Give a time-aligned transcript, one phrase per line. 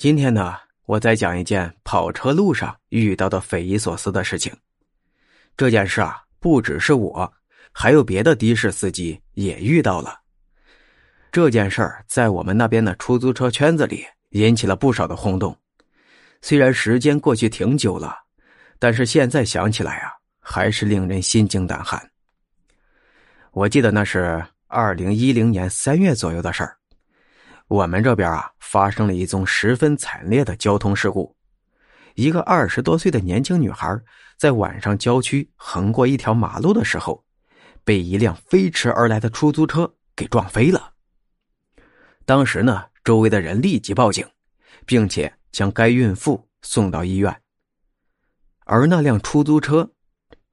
[0.00, 4.50] 今天呢，我再讲一件跑车路上遇到的匪夷所思的事情。
[5.58, 7.30] 这件事啊，不只是我，
[7.70, 10.18] 还有别的的士司机也遇到了。
[11.30, 15.54] 这件事在我们那边的出租车圈子里引起了不少的轰动。
[16.40, 18.16] 虽然时间过去挺久了，
[18.78, 22.02] 但是现在想起来啊，还是令人心惊胆寒。
[23.50, 26.79] 我记得那是二零一零年三月左右的事儿。
[27.70, 31.36] 我们这边啊，发生了一宗十分惨烈的交通事故。
[32.16, 33.96] 一个二十多岁的年轻女孩，
[34.36, 37.24] 在晚上郊区横过一条马路的时候，
[37.84, 40.94] 被一辆飞驰而来的出租车给撞飞了。
[42.24, 44.28] 当时呢，周围的人立即报警，
[44.84, 47.40] 并且将该孕妇送到医院。
[48.64, 49.88] 而那辆出租车，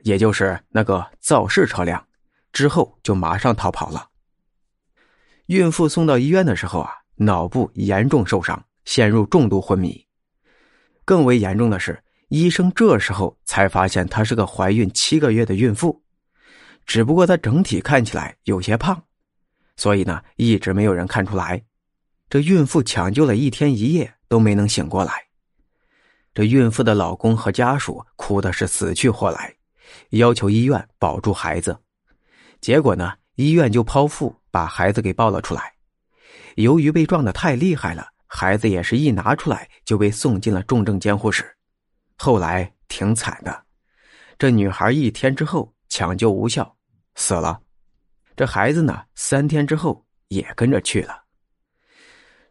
[0.00, 2.06] 也就是那个肇事车辆，
[2.54, 4.08] 之后就马上逃跑了。
[5.48, 7.00] 孕妇送到医院的时候啊。
[7.24, 10.06] 脑部严重受伤，陷入重度昏迷。
[11.04, 16.02] 更为严重的是，医生这时候才发现她是个怀孕七个月的孕妇，
[16.86, 19.02] 只不过她整体看起来有些胖，
[19.76, 21.62] 所以呢，一直没有人看出来。
[22.30, 25.12] 这孕妇抢救了一天一夜都没能醒过来。
[26.32, 29.54] 这孕妇的老公和家属哭的是死去活来，
[30.10, 31.76] 要求医院保住孩子。
[32.60, 35.74] 结果呢，医院就剖腹把孩子给抱了出来。
[36.56, 41.44] 由于被撞得太厉害了，孩子也是一拿出来就被送进了重症监护室。
[42.16, 43.64] 后来挺惨的，
[44.38, 46.76] 这女孩一天之后抢救无效
[47.14, 47.60] 死了，
[48.36, 51.22] 这孩子呢三天之后也跟着去了。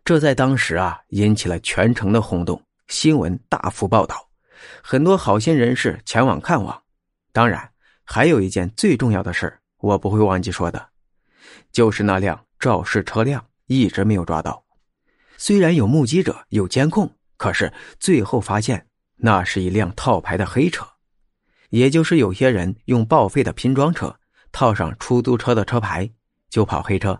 [0.03, 4.29] 这在当时啊引起了全城的轰动，新闻大幅报道，
[4.83, 6.81] 很多好心人士前往看望。
[7.31, 7.71] 当然，
[8.03, 10.89] 还有一件最重要的事我不会忘记说的，
[11.71, 13.45] 就是那辆肇事车辆。
[13.71, 14.65] 一直没有抓到，
[15.37, 20.85] 虽然有目击者有监控，可是最后发现那是一辆套牌的黑车，
[21.69, 24.13] 也就是有些人用报废的拼装车
[24.51, 26.11] 套上出租车的车牌
[26.49, 27.17] 就跑黑车。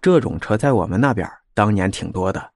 [0.00, 2.52] 这种车在我们那边当年挺多的，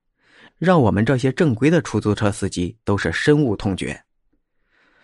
[0.56, 4.02] 让我们这些正规的出租车司机都是深恶痛绝。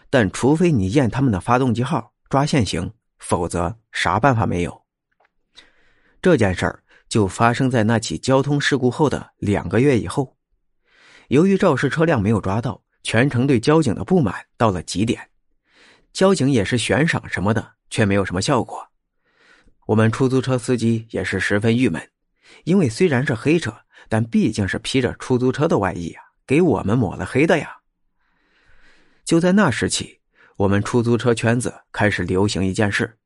[0.09, 4.83] 但除非你验他们的发动机号抓现行，否则啥办法没有。
[6.23, 6.81] 这件事儿。
[7.15, 10.37] 就发生在那起交通事故后的两个月以后，
[11.29, 15.31] 由于肇事车辆没有抓到，全城对交警的不满到了极点，
[16.13, 18.89] 交警也是悬赏什么的，却没有什么效果。
[19.87, 22.03] 我们出租车司机也是十分郁闷，
[22.65, 23.73] 因为虽然是黑车，
[24.09, 27.77] 但毕竟是披着出租车的外衣啊，给我们抹了黑的呀。
[29.25, 30.19] 就在那时起，
[30.57, 33.17] 我们出租车圈子开始流行一件事，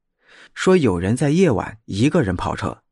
[0.52, 2.82] 说有人在夜晚一个人跑车。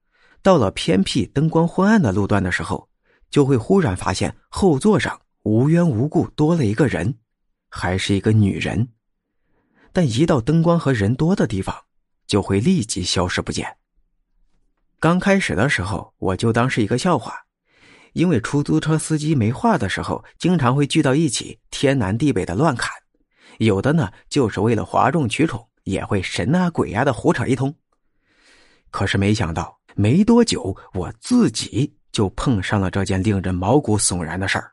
[0.46, 2.88] 到了偏僻、灯光昏暗的路段的时候，
[3.30, 7.18] 就会忽然发现后座上无缘无故多了一个人，
[7.68, 8.86] 还是一个女人。
[9.92, 11.74] 但一到灯光和人多的地方，
[12.28, 13.76] 就会立即消失不见。
[15.00, 17.34] 刚开始的时候，我就当是一个笑话，
[18.12, 22.88] 因为出租车司机没话的时候，经常会聚到一起，天南地北的乱侃；
[23.58, 27.74] 有的呢，就是为了哗众取宠，也会神啊鬼啊的胡扯一通。
[28.92, 29.75] 可是没想到。
[29.98, 34.70] 没多久，我自己就碰上了这件令人毛骨悚然的事儿。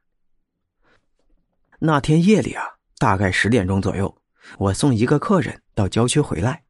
[1.80, 2.66] 那天夜里啊，
[2.98, 4.14] 大概十点钟左右，
[4.58, 6.62] 我送一个客人到郊区回来。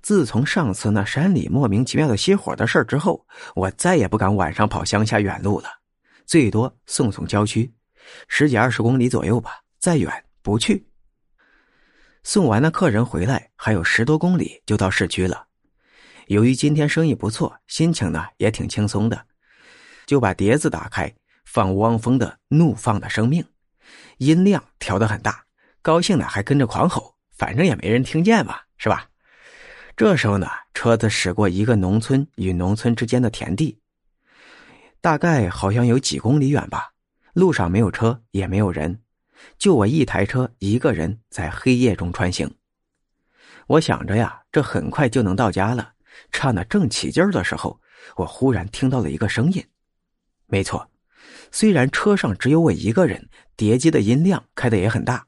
[0.00, 5.68] 自从上次那山里莫名其妙的熄火的事儿之后，我再也不敢晚上跑乡下远路了，
[6.24, 7.70] 最多送送郊区，
[8.26, 10.10] 十几二十公里左右吧，再远
[10.40, 10.86] 不去。
[12.22, 15.46] 送完了客人回来，还有十多公里就到市区了。
[16.26, 19.26] 由于今天生意不错，心情呢也挺轻松的，
[20.06, 21.14] 就把碟子打开，
[21.44, 23.42] 放汪峰的《怒放的生命》，
[24.18, 25.44] 音量调得很大，
[25.82, 29.08] 高兴的还跟着狂吼，反正也没人听见嘛，是吧？
[29.96, 33.78] 这时候呢，车子驶过一个农村与农村之间的田地，
[35.00, 36.90] 大概好像有几公里远吧，
[37.34, 39.00] 路上没有车也没有人，
[39.58, 42.52] 就我一台车一个人在黑夜中穿行。
[43.68, 45.92] 我想着呀，这很快就能到家了。
[46.30, 47.80] 唱的正起劲儿的时候，
[48.16, 49.64] 我忽然听到了一个声音。
[50.46, 50.88] 没错，
[51.50, 55.26] 虽然车上只有我一个人，碟机的音量开的也很大，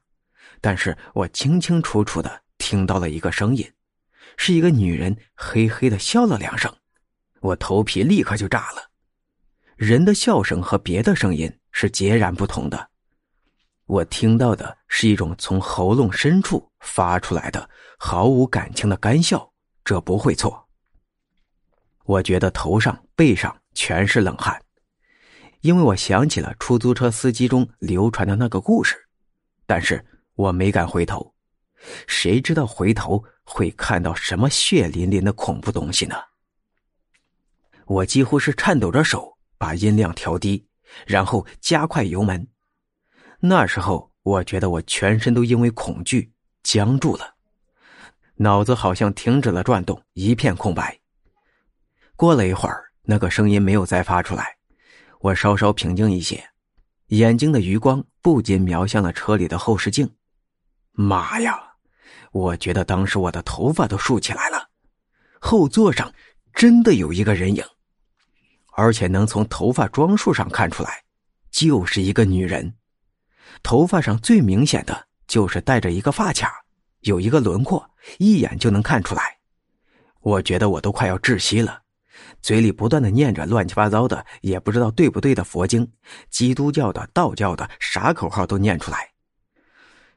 [0.60, 3.72] 但是我清清楚楚的听到了一个声音，
[4.36, 6.72] 是一个女人嘿嘿的笑了两声，
[7.40, 8.90] 我头皮立刻就炸了。
[9.76, 12.90] 人的笑声和别的声音是截然不同的，
[13.86, 17.68] 我听到的是一种从喉咙深处发出来的
[17.98, 19.52] 毫无感情的干笑，
[19.84, 20.67] 这不会错。
[22.08, 24.58] 我觉得头上、背上全是冷汗，
[25.60, 28.96] 因为我想起了出租车司机中流传的那个故事，
[29.66, 30.02] 但是
[30.34, 31.34] 我没敢回头，
[32.06, 36.16] 谁知道回头会看到什么血淋淋的恐怖东西呢？
[37.84, 40.66] 我几乎是颤抖着手把音量调低，
[41.06, 42.48] 然后加快油门。
[43.38, 46.32] 那时候，我觉得我全身都因为恐惧
[46.62, 47.34] 僵住了，
[48.36, 50.98] 脑子好像停止了转动，一片空白。
[52.18, 54.56] 过了一会儿，那个声音没有再发出来。
[55.20, 56.50] 我稍稍平静一些，
[57.10, 60.16] 眼睛的余光不禁瞄向了车里的后视镜。
[60.90, 61.56] 妈呀！
[62.32, 64.68] 我觉得当时我的头发都竖起来了。
[65.38, 66.12] 后座上
[66.52, 67.64] 真的有一个人影，
[68.72, 71.04] 而且能从头发装束上看出来，
[71.52, 72.74] 就是一个女人。
[73.62, 76.64] 头发上最明显的就是带着一个发卡，
[77.02, 77.88] 有一个轮廓，
[78.18, 79.38] 一眼就能看出来。
[80.20, 81.82] 我觉得我都快要窒息了。
[82.40, 85.90] 嘴里不断的念着乱七八糟的，也不知道对不对的佛经，
[86.30, 89.10] 基督教的、道教的，啥口号都念出来。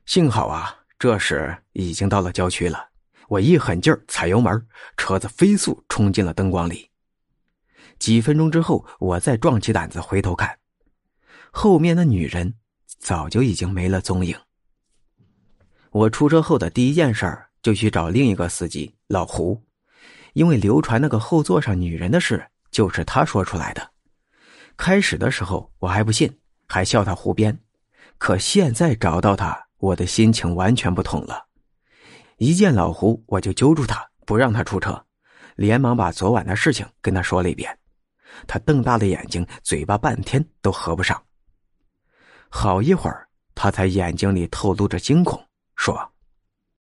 [0.05, 2.89] 幸好啊，这时已经到了郊区了，
[3.27, 4.67] 我一狠劲儿踩油门，
[4.97, 6.89] 车子飞速冲进了灯光里。
[7.99, 10.57] 几分钟之后，我再壮起胆子回头看，
[11.51, 12.53] 后面的女人
[12.99, 14.35] 早就已经没了踪影。
[15.91, 19.61] 我出车后的第一件事儿就去找另一个司机老胡。
[20.33, 23.91] 因为流传那个后座上女人的事就是他说出来的，
[24.77, 27.57] 开始的时候我还不信，还笑他胡编，
[28.17, 31.45] 可现在找到他，我的心情完全不同了。
[32.37, 35.05] 一见老胡，我就揪住他，不让他出车，
[35.55, 37.77] 连忙把昨晚的事情跟他说了一遍。
[38.47, 41.21] 他瞪大了眼睛，嘴巴半天都合不上。
[42.49, 45.45] 好一会儿，他才眼睛里透露着惊恐，
[45.75, 46.11] 说：“